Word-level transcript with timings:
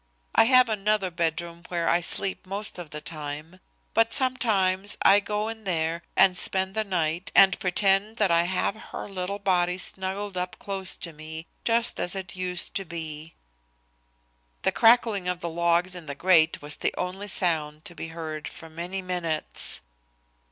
I 0.33 0.45
have 0.45 0.67
another 0.67 1.11
bedroom 1.11 1.61
where 1.67 1.87
I 1.87 2.01
sleep 2.01 2.47
most 2.47 2.79
of 2.79 2.89
the 2.89 3.01
time. 3.01 3.59
But 3.93 4.11
sometimes 4.13 4.97
I 5.03 5.19
go 5.19 5.47
in 5.47 5.63
there 5.63 6.01
and 6.15 6.35
spend 6.35 6.73
the 6.73 6.83
night, 6.83 7.31
and 7.35 7.59
pretend 7.59 8.17
that 8.17 8.31
I 8.31 8.45
have 8.45 8.73
her 8.75 9.07
little 9.07 9.37
body 9.37 9.77
snuggled 9.77 10.37
up 10.37 10.57
close 10.57 10.97
to 10.97 11.13
me 11.13 11.45
just 11.65 11.99
as 11.99 12.15
it 12.15 12.35
used 12.35 12.73
to 12.77 12.83
be." 12.83 13.35
The 14.63 14.71
crackling 14.71 15.27
of 15.27 15.39
the 15.39 15.49
logs 15.49 15.93
in 15.93 16.07
the 16.07 16.15
grate 16.15 16.63
was 16.63 16.77
the 16.77 16.95
only 16.97 17.27
sound 17.27 17.85
to 17.85 17.93
be 17.93 18.07
heard 18.07 18.47
for 18.47 18.71
many 18.71 19.03
minutes. 19.03 19.81